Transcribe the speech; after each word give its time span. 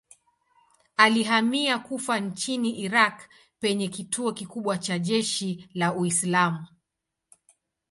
Alihamia 0.97 1.79
Kufa 1.79 2.19
nchini 2.19 2.79
Irak 2.79 3.29
penye 3.59 3.87
kituo 3.87 4.31
kikubwa 4.33 4.77
cha 4.77 4.99
jeshi 4.99 5.69
la 5.73 5.93
Uislamu. 5.93 6.67